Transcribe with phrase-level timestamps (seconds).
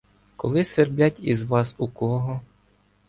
[0.35, 2.41] Коли сверблять із вас у кого